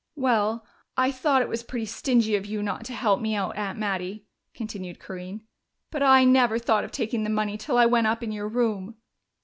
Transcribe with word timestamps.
"Well, 0.15 0.65
I 0.97 1.11
thought 1.11 1.43
it 1.43 1.47
was 1.47 1.61
pretty 1.61 1.85
stingy 1.85 2.35
of 2.35 2.47
you 2.47 2.63
not 2.63 2.85
to 2.85 2.93
help 2.93 3.21
me 3.21 3.35
out, 3.35 3.55
Aunt 3.55 3.77
Mattie," 3.77 4.25
continued 4.55 4.97
Corinne. 4.99 5.43
"But 5.91 6.01
I 6.01 6.23
never 6.23 6.57
thought 6.57 6.83
of 6.83 6.91
taking 6.91 7.23
the 7.23 7.29
money 7.29 7.55
till 7.55 7.77
I 7.77 7.85
went 7.85 8.07
up 8.07 8.23
in 8.23 8.31
your 8.31 8.47
room." 8.47 8.95